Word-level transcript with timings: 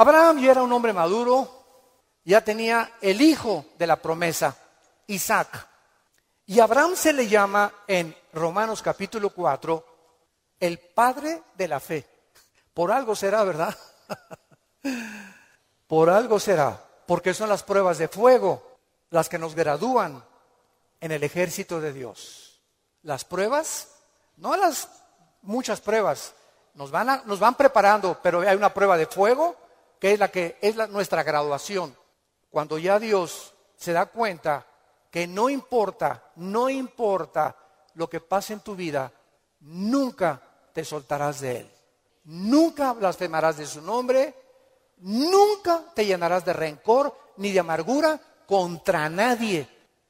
Abraham 0.00 0.38
ya 0.38 0.52
era 0.52 0.62
un 0.62 0.72
hombre 0.72 0.94
maduro, 0.94 1.46
ya 2.24 2.42
tenía 2.42 2.90
el 3.02 3.20
hijo 3.20 3.66
de 3.76 3.86
la 3.86 3.96
promesa, 3.96 4.56
Isaac. 5.08 5.68
Y 6.46 6.58
Abraham 6.58 6.92
se 6.96 7.12
le 7.12 7.28
llama 7.28 7.70
en 7.86 8.16
Romanos 8.32 8.80
capítulo 8.80 9.28
4 9.28 9.84
el 10.58 10.78
padre 10.78 11.42
de 11.54 11.68
la 11.68 11.80
fe. 11.80 12.06
Por 12.72 12.90
algo 12.92 13.14
será, 13.14 13.44
¿verdad? 13.44 13.76
Por 15.86 16.08
algo 16.08 16.40
será, 16.40 16.82
porque 17.06 17.34
son 17.34 17.50
las 17.50 17.62
pruebas 17.62 17.98
de 17.98 18.08
fuego 18.08 18.78
las 19.10 19.28
que 19.28 19.38
nos 19.38 19.54
gradúan 19.54 20.24
en 20.98 21.12
el 21.12 21.22
ejército 21.24 21.78
de 21.78 21.92
Dios. 21.92 22.58
Las 23.02 23.26
pruebas, 23.26 23.88
no 24.38 24.56
las 24.56 24.88
muchas 25.42 25.82
pruebas, 25.82 26.32
nos 26.72 26.90
van, 26.90 27.20
nos 27.26 27.38
van 27.38 27.54
preparando, 27.54 28.18
pero 28.22 28.40
hay 28.40 28.56
una 28.56 28.72
prueba 28.72 28.96
de 28.96 29.04
fuego 29.04 29.68
que 30.00 30.12
es 30.12 30.18
la 30.18 30.28
que 30.28 30.56
es 30.60 30.74
nuestra 30.88 31.22
graduación. 31.22 31.94
Cuando 32.50 32.78
ya 32.78 32.98
Dios 32.98 33.54
se 33.76 33.92
da 33.92 34.06
cuenta 34.06 34.66
que 35.10 35.26
no 35.26 35.50
importa, 35.50 36.32
no 36.36 36.70
importa 36.70 37.56
lo 37.94 38.08
que 38.08 38.20
pase 38.20 38.54
en 38.54 38.60
tu 38.60 38.74
vida, 38.74 39.12
nunca 39.60 40.40
te 40.72 40.84
soltarás 40.84 41.40
de 41.40 41.58
Él. 41.58 41.70
Nunca 42.24 42.92
blasfemarás 42.92 43.58
de 43.58 43.66
su 43.66 43.82
nombre, 43.82 44.34
nunca 44.98 45.84
te 45.94 46.06
llenarás 46.06 46.44
de 46.44 46.52
rencor 46.52 47.16
ni 47.36 47.52
de 47.52 47.60
amargura 47.60 48.20
contra 48.46 49.08
nadie. 49.08 49.68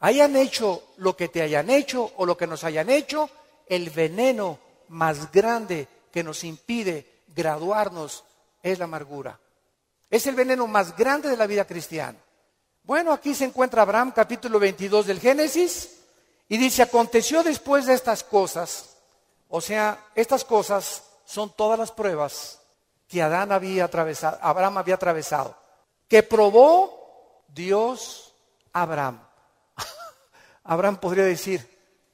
Hayan 0.00 0.36
hecho 0.36 0.82
lo 0.96 1.16
que 1.16 1.28
te 1.28 1.42
hayan 1.42 1.70
hecho 1.70 2.12
o 2.16 2.26
lo 2.26 2.36
que 2.36 2.46
nos 2.46 2.64
hayan 2.64 2.90
hecho, 2.90 3.30
el 3.66 3.90
veneno 3.90 4.58
más 4.88 5.30
grande 5.32 5.88
que 6.12 6.22
nos 6.22 6.44
impide 6.44 7.22
graduarnos 7.28 8.24
es 8.62 8.78
la 8.78 8.84
amargura. 8.84 9.38
Es 10.12 10.26
el 10.26 10.34
veneno 10.34 10.66
más 10.66 10.94
grande 10.94 11.30
de 11.30 11.38
la 11.38 11.46
vida 11.46 11.64
cristiana. 11.64 12.18
Bueno, 12.82 13.14
aquí 13.14 13.34
se 13.34 13.46
encuentra 13.46 13.80
Abraham, 13.80 14.12
capítulo 14.14 14.58
22 14.58 15.06
del 15.06 15.18
Génesis, 15.18 16.00
y 16.50 16.58
dice, 16.58 16.82
aconteció 16.82 17.42
después 17.42 17.86
de 17.86 17.94
estas 17.94 18.22
cosas, 18.22 18.90
o 19.48 19.62
sea, 19.62 19.98
estas 20.14 20.44
cosas 20.44 21.02
son 21.24 21.56
todas 21.56 21.78
las 21.78 21.92
pruebas 21.92 22.60
que 23.08 23.22
Adán 23.22 23.52
había 23.52 23.86
atravesado, 23.86 24.38
Abraham 24.42 24.76
había 24.76 24.96
atravesado, 24.96 25.56
que 26.06 26.22
probó 26.22 27.44
Dios 27.48 28.34
Abraham. 28.70 29.26
Abraham 30.64 30.98
podría 30.98 31.24
decir, 31.24 31.66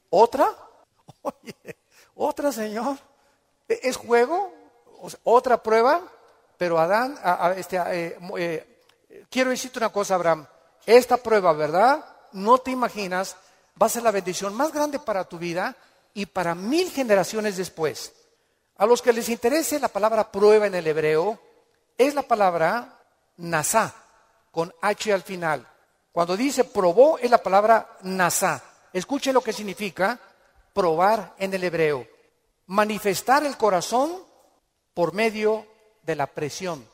¿otra? 0.09 0.55
Oye, 1.23 1.77
¿otra, 2.15 2.53
Señor? 2.53 2.97
¿E-, 3.69 3.81
¿Es 3.83 3.97
juego? 3.97 4.55
¿Otra 5.25 5.61
prueba? 5.61 6.01
Pero 6.59 6.79
Adán, 6.79 7.17
este, 7.57 7.77
eh, 7.77 8.19
eh, 8.37 8.83
quiero 9.31 9.51
decirte 9.51 9.79
una 9.79 9.91
cosa, 9.91 10.17
Abraham, 10.17 10.45
esta 10.85 11.17
prueba, 11.17 11.53
¿verdad? 11.53 12.05
No 12.33 12.59
te 12.59 12.73
imaginas, 12.73 13.37
va 13.81 13.87
a 13.87 13.91
ser 13.91 14.03
la 14.03 14.11
bendición 14.11 14.55
más 14.55 14.73
grande 14.73 14.99
para 14.99 15.25
tu 15.25 15.39
vida 15.39 15.77
y 16.15 16.27
para 16.27 16.57
mil 16.57 16.91
generaciones 16.91 17.57
después. 17.57 18.13
A 18.77 18.87
los 18.87 19.01
que 19.01 19.13
les 19.13 19.29
interese 19.29 19.79
la 19.79 19.89
palabra 19.89 20.33
prueba 20.33 20.67
en 20.67 20.75
el 20.75 20.87
hebreo, 20.87 21.41
es 21.97 22.15
la 22.15 22.23
palabra 22.23 22.99
nasá, 23.37 23.95
con 24.51 24.75
H 24.83 25.13
al 25.13 25.23
final. 25.23 25.65
Cuando 26.11 26.37
dice 26.37 26.65
probó, 26.65 27.19
es 27.19 27.31
la 27.31 27.43
palabra 27.43 27.99
nasá. 28.03 28.63
Escuchen 28.93 29.35
lo 29.35 29.43
que 29.43 29.53
significa 29.53 30.19
probar 30.73 31.35
en 31.39 31.55
el 31.55 31.63
hebreo. 31.63 32.05
Manifestar 32.67 33.45
el 33.45 33.57
corazón 33.57 34.25
por 34.95 35.13
medio 35.13 35.78
de 36.09 36.17
la 36.17 36.27
presión. 36.27 36.89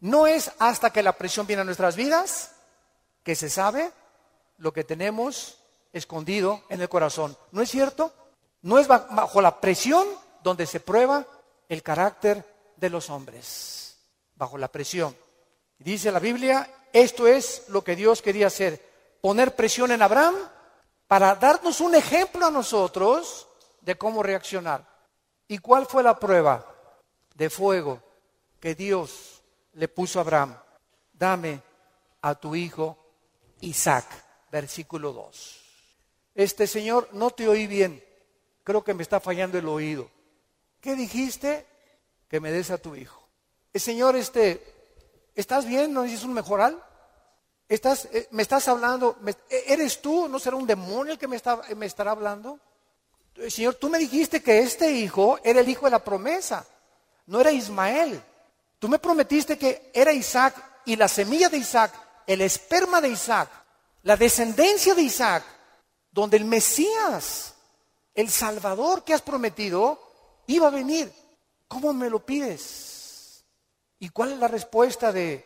No 0.00 0.26
es 0.26 0.50
hasta 0.58 0.90
que 0.90 1.02
la 1.02 1.12
presión 1.12 1.46
viene 1.46 1.60
a 1.60 1.64
nuestras 1.66 1.96
vidas 1.96 2.52
que 3.22 3.34
se 3.36 3.50
sabe 3.50 3.92
lo 4.56 4.72
que 4.72 4.84
tenemos 4.84 5.58
escondido 5.92 6.62
en 6.70 6.80
el 6.80 6.88
corazón. 6.88 7.36
¿No 7.52 7.60
es 7.60 7.70
cierto? 7.70 8.10
No 8.62 8.78
es 8.78 8.88
bajo 8.88 9.42
la 9.42 9.60
presión 9.60 10.08
donde 10.42 10.64
se 10.64 10.80
prueba 10.80 11.26
el 11.68 11.82
carácter 11.82 12.42
de 12.76 12.88
los 12.88 13.10
hombres. 13.10 13.98
Bajo 14.34 14.56
la 14.56 14.68
presión. 14.68 15.14
Dice 15.78 16.10
la 16.10 16.18
Biblia, 16.18 16.70
esto 16.94 17.26
es 17.26 17.68
lo 17.68 17.84
que 17.84 17.96
Dios 17.96 18.22
quería 18.22 18.46
hacer, 18.46 18.82
poner 19.20 19.54
presión 19.54 19.90
en 19.90 20.00
Abraham 20.00 20.36
para 21.06 21.34
darnos 21.34 21.82
un 21.82 21.94
ejemplo 21.94 22.46
a 22.46 22.50
nosotros 22.50 23.46
de 23.82 23.98
cómo 23.98 24.22
reaccionar. 24.22 24.88
¿Y 25.46 25.58
cuál 25.58 25.84
fue 25.84 26.02
la 26.02 26.18
prueba 26.18 26.64
de 27.34 27.50
fuego 27.50 28.07
que 28.60 28.74
Dios 28.74 29.42
le 29.74 29.88
puso 29.88 30.18
a 30.18 30.22
Abraham? 30.22 30.56
Dame 31.12 31.62
a 32.22 32.34
tu 32.34 32.54
hijo 32.54 32.96
Isaac, 33.60 34.06
versículo 34.50 35.12
2. 35.12 35.60
Este 36.34 36.66
Señor, 36.66 37.08
no 37.12 37.30
te 37.30 37.48
oí 37.48 37.66
bien, 37.66 38.02
creo 38.64 38.84
que 38.84 38.94
me 38.94 39.02
está 39.02 39.20
fallando 39.20 39.58
el 39.58 39.68
oído. 39.68 40.10
¿Qué 40.80 40.94
dijiste? 40.94 41.66
Que 42.28 42.40
me 42.40 42.52
des 42.52 42.70
a 42.70 42.78
tu 42.78 42.94
hijo. 42.94 43.26
El 43.72 43.80
Señor, 43.80 44.16
este, 44.16 44.62
¿estás 45.34 45.66
bien? 45.66 45.92
¿No 45.92 46.02
dices 46.02 46.24
un 46.24 46.34
mejoral? 46.34 46.82
¿Estás, 47.68 48.06
eh, 48.12 48.28
¿Me 48.30 48.42
estás 48.42 48.68
hablando? 48.68 49.18
¿e-, 49.50 49.64
¿Eres 49.66 50.00
tú? 50.00 50.28
¿No 50.28 50.38
será 50.38 50.56
un 50.56 50.66
demonio 50.66 51.12
el 51.12 51.18
que 51.18 51.28
me, 51.28 51.36
está, 51.36 51.60
me 51.76 51.86
estará 51.86 52.12
hablando? 52.12 52.58
Señor, 53.48 53.74
tú 53.74 53.88
me 53.88 53.98
dijiste 53.98 54.42
que 54.42 54.58
este 54.58 54.90
hijo 54.92 55.38
era 55.44 55.60
el 55.60 55.68
hijo 55.68 55.84
de 55.86 55.92
la 55.92 56.02
promesa, 56.02 56.66
no 57.26 57.40
era 57.40 57.52
Ismael. 57.52 58.22
Tú 58.78 58.88
me 58.88 58.98
prometiste 58.98 59.58
que 59.58 59.90
era 59.92 60.12
Isaac 60.12 60.82
y 60.86 60.96
la 60.96 61.08
semilla 61.08 61.48
de 61.48 61.58
Isaac 61.58 62.08
el 62.28 62.42
esperma 62.42 63.00
de 63.00 63.08
Isaac, 63.08 63.48
la 64.02 64.16
descendencia 64.16 64.94
de 64.94 65.00
Isaac, 65.00 65.42
donde 66.10 66.36
el 66.36 66.44
Mesías, 66.44 67.54
el 68.14 68.28
Salvador 68.28 69.02
que 69.02 69.14
has 69.14 69.22
prometido, 69.22 69.98
iba 70.46 70.68
a 70.68 70.70
venir. 70.70 71.10
¿Cómo 71.66 71.94
me 71.94 72.10
lo 72.10 72.24
pides? 72.24 73.44
¿Y 73.98 74.10
cuál 74.10 74.32
es 74.32 74.38
la 74.38 74.48
respuesta 74.48 75.10
de 75.10 75.42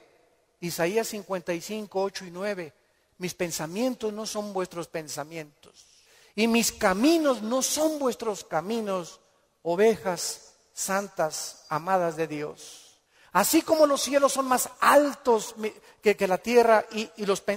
Isaías 0.58 1.06
55, 1.06 2.02
8 2.02 2.24
y 2.24 2.30
9? 2.32 2.72
Mis 3.18 3.34
pensamientos 3.34 4.12
no 4.12 4.26
son 4.26 4.52
vuestros 4.52 4.88
pensamientos. 4.88 5.86
Y 6.34 6.48
mis 6.48 6.72
caminos 6.72 7.42
no 7.42 7.62
son 7.62 8.00
vuestros 8.00 8.42
caminos, 8.42 9.20
ovejas 9.62 10.54
santas, 10.72 11.64
amadas 11.68 12.16
de 12.16 12.26
Dios. 12.26 12.91
Así 13.32 13.62
como 13.62 13.86
los 13.86 14.02
cielos 14.02 14.32
son 14.32 14.46
más 14.46 14.68
altos 14.80 15.54
que, 16.02 16.28
la 16.28 16.38
tierra 16.38 16.84
y, 16.92 17.08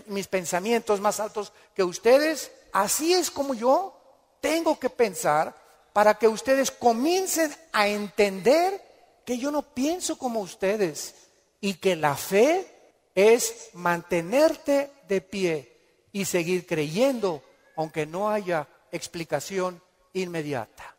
mis 0.08 0.28
pensamientos 0.28 1.02
más 1.02 1.20
altos 1.20 1.52
que 1.76 1.84
ustedes, 1.84 2.52
así 2.72 3.14
es 3.14 3.30
como 3.30 3.54
yo 3.54 3.94
tengo 4.40 4.80
que 4.80 4.90
pensar 4.90 5.54
para 5.92 6.14
que 6.14 6.30
ustedes 6.30 6.72
comiencen 6.72 7.54
a 7.74 7.90
entender 7.90 8.82
que 9.26 9.38
yo 9.38 9.52
no 9.52 9.64
pienso 9.64 10.18
como 10.18 10.40
ustedes 10.40 11.16
y 11.60 11.74
que 11.74 11.96
la 11.98 12.16
fe 12.16 12.72
es 13.14 13.70
mantenerte 13.74 14.92
de 15.10 15.20
pie 15.20 15.78
y 16.14 16.24
seguir 16.24 16.66
creyendo 16.66 17.44
aunque 17.76 18.06
no 18.06 18.30
haya 18.30 18.68
explicación 18.92 19.82
inmediata. 20.14 20.95